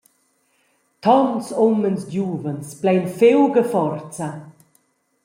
[1.03, 4.29] Tons umens giuvens plein fiug e forza!